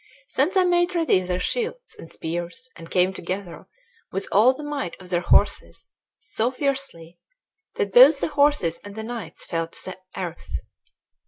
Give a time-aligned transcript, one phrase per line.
[0.35, 3.67] Then they made ready their shields and spears, and came together
[4.11, 7.19] with all the might of their horses, so fiercely,
[7.75, 10.53] that both the horses and the knights fell to the earth.